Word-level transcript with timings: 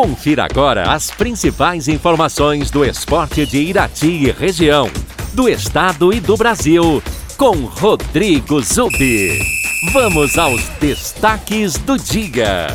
Confira 0.00 0.44
agora 0.44 0.92
as 0.92 1.10
principais 1.10 1.88
informações 1.88 2.70
do 2.70 2.84
esporte 2.84 3.44
de 3.44 3.58
Irati 3.58 4.06
e 4.06 4.30
região, 4.30 4.88
do 5.34 5.48
estado 5.48 6.12
e 6.12 6.20
do 6.20 6.36
Brasil, 6.36 7.02
com 7.36 7.64
Rodrigo 7.64 8.62
Zubi. 8.62 9.40
Vamos 9.92 10.38
aos 10.38 10.68
destaques 10.78 11.78
do 11.78 11.96
dia. 11.96 12.68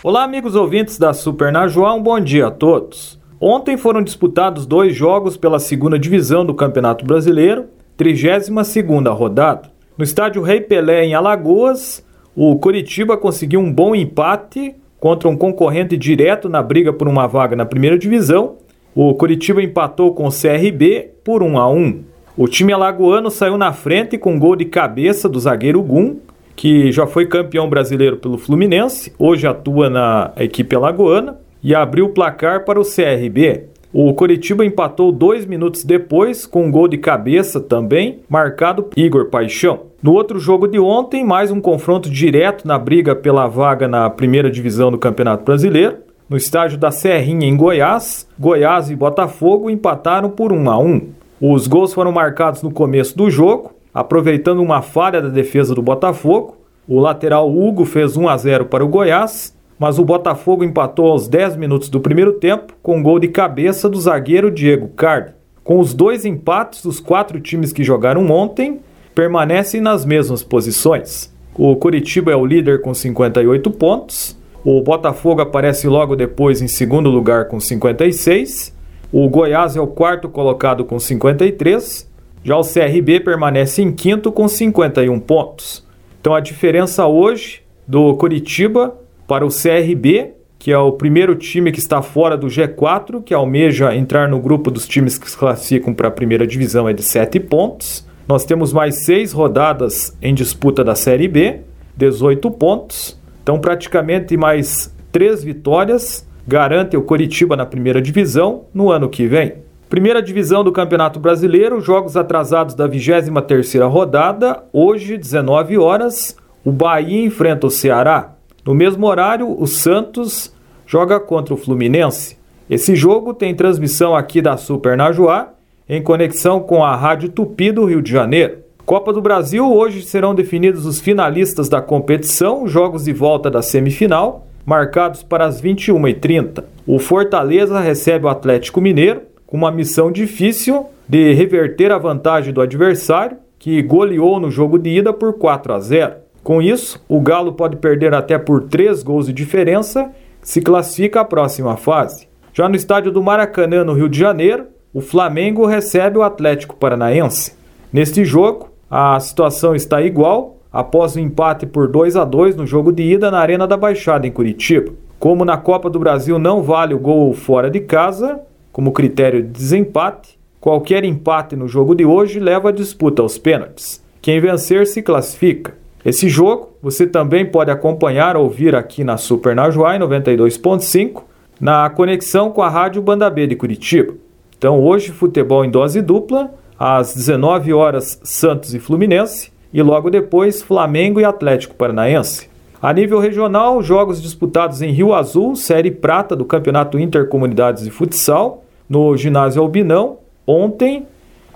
Olá, 0.00 0.22
amigos 0.22 0.54
ouvintes 0.54 0.96
da 0.96 1.12
Super 1.12 1.50
Najuá, 1.50 1.92
um 1.92 2.00
bom 2.00 2.20
dia 2.20 2.46
a 2.46 2.50
todos. 2.52 3.18
Ontem 3.40 3.76
foram 3.76 4.00
disputados 4.00 4.64
dois 4.64 4.94
jogos 4.94 5.36
pela 5.36 5.58
segunda 5.58 5.98
divisão 5.98 6.46
do 6.46 6.54
Campeonato 6.54 7.04
Brasileiro, 7.04 7.66
32 7.96 8.64
segunda 8.68 9.10
rodada. 9.10 9.79
No 10.00 10.04
estádio 10.04 10.40
Rei 10.40 10.62
Pelé, 10.62 11.04
em 11.04 11.14
Alagoas, 11.14 12.02
o 12.34 12.56
Curitiba 12.56 13.18
conseguiu 13.18 13.60
um 13.60 13.70
bom 13.70 13.94
empate 13.94 14.74
contra 14.98 15.28
um 15.28 15.36
concorrente 15.36 15.94
direto 15.94 16.48
na 16.48 16.62
briga 16.62 16.90
por 16.90 17.06
uma 17.06 17.26
vaga 17.26 17.54
na 17.54 17.66
primeira 17.66 17.98
divisão. 17.98 18.56
O 18.94 19.12
Curitiba 19.12 19.62
empatou 19.62 20.14
com 20.14 20.26
o 20.26 20.30
CRB 20.30 21.10
por 21.22 21.42
1 21.42 21.58
a 21.58 21.70
1. 21.70 22.00
O 22.34 22.48
time 22.48 22.72
alagoano 22.72 23.30
saiu 23.30 23.58
na 23.58 23.74
frente 23.74 24.16
com 24.16 24.32
um 24.32 24.38
gol 24.38 24.56
de 24.56 24.64
cabeça 24.64 25.28
do 25.28 25.38
zagueiro 25.38 25.82
Gum, 25.82 26.16
que 26.56 26.90
já 26.90 27.06
foi 27.06 27.26
campeão 27.26 27.68
brasileiro 27.68 28.16
pelo 28.16 28.38
Fluminense, 28.38 29.12
hoje 29.18 29.46
atua 29.46 29.90
na 29.90 30.32
equipe 30.38 30.74
alagoana, 30.74 31.36
e 31.62 31.74
abriu 31.74 32.06
o 32.06 32.14
placar 32.14 32.64
para 32.64 32.80
o 32.80 32.84
CRB. 32.84 33.66
O 33.92 34.14
Coritiba 34.14 34.64
empatou 34.64 35.10
dois 35.10 35.44
minutos 35.44 35.82
depois 35.82 36.46
com 36.46 36.66
um 36.66 36.70
gol 36.70 36.86
de 36.86 36.96
cabeça 36.96 37.58
também, 37.58 38.20
marcado 38.28 38.84
por 38.84 38.96
Igor 38.96 39.26
Paixão. 39.30 39.80
No 40.00 40.12
outro 40.12 40.38
jogo 40.38 40.68
de 40.68 40.78
ontem, 40.78 41.24
mais 41.24 41.50
um 41.50 41.60
confronto 41.60 42.08
direto 42.08 42.68
na 42.68 42.78
briga 42.78 43.16
pela 43.16 43.48
vaga 43.48 43.88
na 43.88 44.08
primeira 44.08 44.48
divisão 44.48 44.92
do 44.92 44.98
Campeonato 44.98 45.44
Brasileiro. 45.44 45.96
No 46.28 46.36
estádio 46.36 46.78
da 46.78 46.92
Serrinha, 46.92 47.48
em 47.48 47.56
Goiás, 47.56 48.28
Goiás 48.38 48.90
e 48.90 48.94
Botafogo 48.94 49.68
empataram 49.68 50.30
por 50.30 50.52
1 50.52 50.70
a 50.70 50.78
1. 50.78 51.08
Os 51.40 51.66
gols 51.66 51.92
foram 51.92 52.12
marcados 52.12 52.62
no 52.62 52.70
começo 52.70 53.18
do 53.18 53.28
jogo, 53.28 53.72
aproveitando 53.92 54.62
uma 54.62 54.82
falha 54.82 55.20
da 55.20 55.28
defesa 55.28 55.74
do 55.74 55.82
Botafogo. 55.82 56.56
O 56.86 57.00
lateral 57.00 57.50
Hugo 57.50 57.84
fez 57.84 58.16
1 58.16 58.28
a 58.28 58.36
0 58.36 58.66
para 58.66 58.84
o 58.84 58.88
Goiás 58.88 59.52
mas 59.80 59.98
o 59.98 60.04
Botafogo 60.04 60.62
empatou 60.62 61.10
aos 61.10 61.26
10 61.26 61.56
minutos 61.56 61.88
do 61.88 62.00
primeiro 62.00 62.34
tempo 62.34 62.74
com 62.82 62.98
um 62.98 63.02
gol 63.02 63.18
de 63.18 63.28
cabeça 63.28 63.88
do 63.88 63.98
zagueiro 63.98 64.50
Diego 64.50 64.88
Cardi. 64.88 65.32
Com 65.64 65.78
os 65.78 65.94
dois 65.94 66.26
empates, 66.26 66.84
os 66.84 67.00
quatro 67.00 67.40
times 67.40 67.72
que 67.72 67.82
jogaram 67.82 68.30
ontem 68.30 68.80
permanecem 69.14 69.80
nas 69.80 70.04
mesmas 70.04 70.42
posições. 70.42 71.34
O 71.54 71.74
Curitiba 71.76 72.30
é 72.30 72.36
o 72.36 72.44
líder 72.44 72.82
com 72.82 72.92
58 72.92 73.70
pontos, 73.70 74.38
o 74.62 74.82
Botafogo 74.82 75.40
aparece 75.40 75.88
logo 75.88 76.14
depois 76.14 76.60
em 76.60 76.68
segundo 76.68 77.08
lugar 77.08 77.48
com 77.48 77.58
56, 77.58 78.76
o 79.10 79.30
Goiás 79.30 79.76
é 79.76 79.80
o 79.80 79.86
quarto 79.86 80.28
colocado 80.28 80.84
com 80.84 80.98
53, 80.98 82.06
já 82.44 82.56
o 82.56 82.62
CRB 82.62 83.20
permanece 83.20 83.80
em 83.80 83.90
quinto 83.90 84.30
com 84.30 84.46
51 84.46 85.18
pontos. 85.20 85.86
Então 86.20 86.34
a 86.34 86.40
diferença 86.40 87.06
hoje 87.06 87.62
do 87.88 88.14
Curitiba 88.16 89.00
para 89.30 89.46
o 89.46 89.48
CRB, 89.48 90.32
que 90.58 90.72
é 90.72 90.76
o 90.76 90.90
primeiro 90.90 91.36
time 91.36 91.70
que 91.70 91.78
está 91.78 92.02
fora 92.02 92.36
do 92.36 92.48
G4, 92.48 93.22
que 93.22 93.32
almeja 93.32 93.94
entrar 93.94 94.28
no 94.28 94.40
grupo 94.40 94.72
dos 94.72 94.88
times 94.88 95.16
que 95.16 95.30
se 95.30 95.38
classificam 95.38 95.94
para 95.94 96.08
a 96.08 96.10
primeira 96.10 96.44
divisão, 96.44 96.88
é 96.88 96.92
de 96.92 97.04
7 97.04 97.38
pontos. 97.38 98.04
Nós 98.26 98.44
temos 98.44 98.72
mais 98.72 99.04
seis 99.04 99.30
rodadas 99.30 100.18
em 100.20 100.34
disputa 100.34 100.82
da 100.82 100.96
Série 100.96 101.28
B, 101.28 101.60
18 101.96 102.50
pontos. 102.50 103.16
Então, 103.40 103.60
praticamente 103.60 104.36
mais 104.36 104.92
três 105.12 105.44
vitórias 105.44 106.26
garante 106.44 106.96
o 106.96 107.02
Coritiba 107.02 107.54
na 107.54 107.64
primeira 107.64 108.02
divisão 108.02 108.64
no 108.74 108.90
ano 108.90 109.08
que 109.08 109.28
vem. 109.28 109.58
Primeira 109.88 110.20
divisão 110.20 110.64
do 110.64 110.72
Campeonato 110.72 111.20
Brasileiro, 111.20 111.80
jogos 111.80 112.16
atrasados 112.16 112.74
da 112.74 112.88
23ª 112.88 113.88
rodada, 113.88 114.64
hoje 114.72 115.16
19 115.16 115.78
horas, 115.78 116.36
o 116.64 116.72
Bahia 116.72 117.24
enfrenta 117.24 117.68
o 117.68 117.70
Ceará. 117.70 118.39
No 118.64 118.74
mesmo 118.74 119.06
horário, 119.06 119.54
o 119.58 119.66
Santos 119.66 120.54
joga 120.86 121.18
contra 121.18 121.54
o 121.54 121.56
Fluminense. 121.56 122.36
Esse 122.68 122.94
jogo 122.94 123.32
tem 123.32 123.54
transmissão 123.54 124.14
aqui 124.14 124.42
da 124.42 124.56
Super 124.56 124.96
Najuá, 124.96 125.54
em 125.88 126.02
conexão 126.02 126.60
com 126.60 126.84
a 126.84 126.94
Rádio 126.94 127.30
Tupi 127.30 127.72
do 127.72 127.84
Rio 127.84 128.02
de 128.02 128.12
Janeiro. 128.12 128.58
Copa 128.84 129.12
do 129.12 129.22
Brasil, 129.22 129.72
hoje 129.72 130.02
serão 130.02 130.34
definidos 130.34 130.84
os 130.84 131.00
finalistas 131.00 131.68
da 131.68 131.80
competição, 131.80 132.66
jogos 132.68 133.04
de 133.04 133.12
volta 133.12 133.50
da 133.50 133.62
semifinal, 133.62 134.46
marcados 134.66 135.22
para 135.22 135.46
as 135.46 135.60
21h30. 135.60 136.64
O 136.86 136.98
Fortaleza 136.98 137.80
recebe 137.80 138.26
o 138.26 138.28
Atlético 138.28 138.80
Mineiro, 138.80 139.22
com 139.46 139.56
uma 139.56 139.70
missão 139.70 140.12
difícil 140.12 140.86
de 141.08 141.32
reverter 141.32 141.90
a 141.90 141.98
vantagem 141.98 142.52
do 142.52 142.60
adversário, 142.60 143.36
que 143.58 143.82
goleou 143.82 144.38
no 144.38 144.50
jogo 144.50 144.78
de 144.78 144.90
ida 144.90 145.12
por 145.12 145.34
4 145.34 145.72
a 145.72 145.80
0. 145.80 146.12
Com 146.50 146.60
isso, 146.60 147.00
o 147.08 147.20
Galo 147.20 147.52
pode 147.52 147.76
perder 147.76 148.12
até 148.12 148.36
por 148.36 148.64
3 148.64 149.04
gols 149.04 149.26
de 149.26 149.32
diferença, 149.32 150.10
se 150.42 150.60
classifica 150.60 151.20
à 151.20 151.24
próxima 151.24 151.76
fase. 151.76 152.26
Já 152.52 152.68
no 152.68 152.74
estádio 152.74 153.12
do 153.12 153.22
Maracanã, 153.22 153.84
no 153.84 153.92
Rio 153.92 154.08
de 154.08 154.18
Janeiro, 154.18 154.66
o 154.92 155.00
Flamengo 155.00 155.64
recebe 155.64 156.18
o 156.18 156.24
Atlético 156.24 156.74
Paranaense. 156.74 157.54
Neste 157.92 158.24
jogo, 158.24 158.68
a 158.90 159.20
situação 159.20 159.76
está 159.76 160.02
igual 160.02 160.56
após 160.72 161.14
o 161.14 161.20
empate 161.20 161.66
por 161.66 161.86
2 161.86 162.16
a 162.16 162.24
2 162.24 162.56
no 162.56 162.66
jogo 162.66 162.90
de 162.90 163.04
ida 163.04 163.30
na 163.30 163.38
Arena 163.38 163.64
da 163.64 163.76
Baixada 163.76 164.26
em 164.26 164.32
Curitiba. 164.32 164.90
Como 165.20 165.44
na 165.44 165.56
Copa 165.56 165.88
do 165.88 166.00
Brasil 166.00 166.36
não 166.36 166.64
vale 166.64 166.94
o 166.94 166.98
gol 166.98 167.32
fora 167.32 167.70
de 167.70 167.78
casa, 167.78 168.40
como 168.72 168.90
critério 168.90 169.40
de 169.40 169.50
desempate, 169.50 170.36
qualquer 170.60 171.04
empate 171.04 171.54
no 171.54 171.68
jogo 171.68 171.94
de 171.94 172.04
hoje 172.04 172.40
leva 172.40 172.70
a 172.70 172.72
disputa 172.72 173.22
aos 173.22 173.38
pênaltis. 173.38 174.04
Quem 174.20 174.40
vencer 174.40 174.88
se 174.88 175.00
classifica. 175.00 175.78
Esse 176.04 176.28
jogo 176.28 176.70
você 176.82 177.06
também 177.06 177.44
pode 177.44 177.70
acompanhar 177.70 178.36
ou 178.36 178.44
ouvir 178.44 178.74
aqui 178.74 179.04
na 179.04 179.16
Super 179.16 179.54
Najuai 179.54 179.98
92.5, 179.98 181.22
na 181.60 181.90
conexão 181.90 182.50
com 182.50 182.62
a 182.62 182.68
Rádio 182.68 183.02
Banda 183.02 183.28
B 183.28 183.46
de 183.46 183.54
Curitiba. 183.54 184.14
Então 184.56 184.80
hoje 184.82 185.10
futebol 185.10 185.64
em 185.64 185.70
dose 185.70 186.00
dupla, 186.00 186.50
às 186.78 187.14
19 187.14 187.74
horas 187.74 188.18
Santos 188.24 188.74
e 188.74 188.78
Fluminense 188.78 189.52
e 189.72 189.82
logo 189.82 190.10
depois 190.10 190.62
Flamengo 190.62 191.20
e 191.20 191.24
Atlético 191.24 191.74
Paranaense. 191.74 192.48
A 192.80 192.94
nível 192.94 193.18
regional, 193.18 193.82
jogos 193.82 194.22
disputados 194.22 194.80
em 194.80 194.90
Rio 194.90 195.12
Azul, 195.12 195.54
Série 195.54 195.90
Prata 195.90 196.34
do 196.34 196.46
Campeonato 196.46 196.98
Intercomunidades 196.98 197.84
de 197.84 197.90
Futsal, 197.90 198.64
no 198.88 199.14
ginásio 199.18 199.60
Albinão, 199.60 200.16
ontem, 200.46 201.06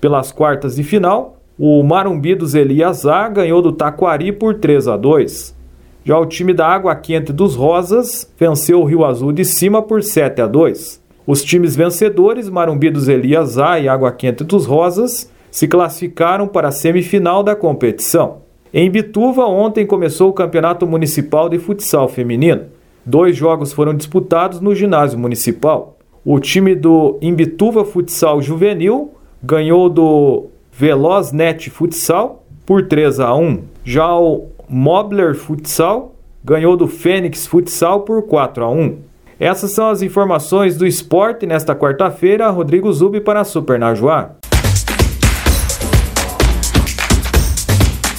pelas 0.00 0.30
quartas 0.30 0.76
de 0.76 0.84
final, 0.84 1.37
o 1.58 1.82
Marumbi 1.82 2.36
dos 2.36 2.54
Eliasá 2.54 3.28
ganhou 3.28 3.60
do 3.60 3.72
Taquari 3.72 4.30
por 4.30 4.54
3 4.54 4.86
a 4.86 4.96
2. 4.96 5.56
Já 6.04 6.16
o 6.16 6.24
time 6.24 6.54
da 6.54 6.66
Água 6.68 6.94
Quente 6.94 7.32
dos 7.32 7.56
Rosas 7.56 8.32
venceu 8.38 8.80
o 8.80 8.84
Rio 8.84 9.04
Azul 9.04 9.32
de 9.32 9.44
Cima 9.44 9.82
por 9.82 10.02
7 10.02 10.40
a 10.40 10.46
2. 10.46 11.02
Os 11.26 11.42
times 11.42 11.74
vencedores, 11.74 12.48
Marumbi 12.48 12.90
dos 12.90 13.08
Eliasá 13.08 13.80
e 13.80 13.88
Água 13.88 14.12
Quente 14.12 14.44
dos 14.44 14.66
Rosas, 14.66 15.30
se 15.50 15.66
classificaram 15.66 16.46
para 16.46 16.68
a 16.68 16.72
semifinal 16.72 17.42
da 17.42 17.56
competição. 17.56 18.38
Em 18.72 18.88
Bituva, 18.88 19.44
ontem 19.46 19.84
começou 19.84 20.30
o 20.30 20.32
Campeonato 20.32 20.86
Municipal 20.86 21.48
de 21.48 21.58
Futsal 21.58 22.08
Feminino. 22.08 22.66
Dois 23.04 23.36
jogos 23.36 23.72
foram 23.72 23.94
disputados 23.94 24.60
no 24.60 24.74
ginásio 24.74 25.18
municipal. 25.18 25.98
O 26.24 26.38
time 26.38 26.74
do 26.76 27.18
Imbituva 27.20 27.84
Futsal 27.84 28.40
Juvenil 28.40 29.10
ganhou 29.42 29.88
do 29.88 30.46
Veloznet 30.78 31.70
Futsal 31.70 32.46
por 32.64 32.86
3 32.86 33.18
a 33.18 33.34
1. 33.34 33.62
Já 33.84 34.16
o 34.16 34.46
Mobler 34.68 35.34
Futsal 35.34 36.14
ganhou 36.44 36.76
do 36.76 36.86
Fênix 36.86 37.48
Futsal 37.48 38.02
por 38.02 38.22
4 38.22 38.64
a 38.64 38.70
1. 38.70 38.96
Essas 39.40 39.72
são 39.72 39.90
as 39.90 40.02
informações 40.02 40.76
do 40.76 40.86
esporte 40.86 41.46
nesta 41.46 41.74
quarta-feira. 41.74 42.48
Rodrigo 42.50 42.92
Zubi 42.92 43.20
para 43.20 43.40
a 43.40 43.44
Super 43.44 43.76
Najuá. 43.76 44.36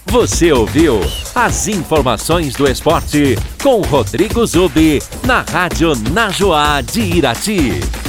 Você 0.07 0.51
ouviu 0.51 0.99
as 1.33 1.69
informações 1.69 2.55
do 2.55 2.69
esporte 2.69 3.37
com 3.63 3.79
Rodrigo 3.83 4.45
Zubi 4.45 4.99
na 5.25 5.43
Rádio 5.43 5.93
Najuá 6.11 6.81
de 6.81 6.99
Irati. 6.99 8.08